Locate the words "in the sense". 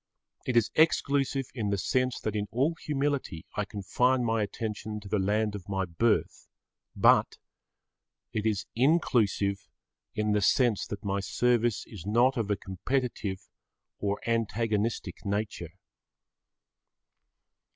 1.53-2.19, 10.15-10.87